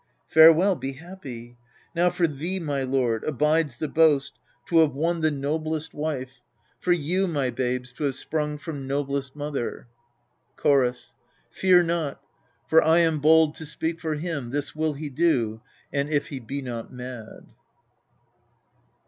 Farewell, 0.29 0.73
be 0.73 0.93
happy. 0.93 1.57
Now 1.95 2.09
for 2.09 2.25
thee, 2.25 2.59
my 2.59 2.81
lord, 2.81 3.23
Abides 3.23 3.77
the 3.77 3.87
boast 3.87 4.33
to 4.67 4.79
have 4.79 4.95
won 4.95 5.21
the 5.21 5.29
noblest 5.29 5.93
wife, 5.93 6.41
210 6.81 6.85
EURIPIDES 6.85 6.85
For 6.85 6.93
you, 6.93 7.27
my 7.27 7.49
babes, 7.51 7.93
to 7.93 8.03
have 8.05 8.15
sprung 8.15 8.57
from 8.57 8.87
noblest 8.87 9.35
mother. 9.35 9.85
Chorus. 10.55 11.13
Fear 11.51 11.83
not; 11.83 12.19
for 12.67 12.81
I 12.83 12.97
am 13.01 13.19
bold 13.19 13.53
to 13.53 13.65
speak 13.67 13.99
for 14.01 14.15
him 14.15 14.49
This 14.49 14.75
will 14.75 14.93
he 14.93 15.11
do, 15.11 15.61
an 15.93 16.09
if 16.09 16.29
he 16.29 16.39
be 16.39 16.63
not 16.63 16.91
mad. 16.91 17.45